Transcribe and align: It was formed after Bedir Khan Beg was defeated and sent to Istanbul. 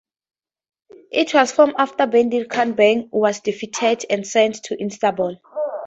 It 1.11 1.31
was 1.35 1.51
formed 1.51 1.75
after 1.77 2.07
Bedir 2.07 2.45
Khan 2.49 2.71
Beg 2.73 3.09
was 3.11 3.39
defeated 3.41 4.03
and 4.09 4.25
sent 4.25 4.55
to 4.63 4.83
Istanbul. 4.83 5.39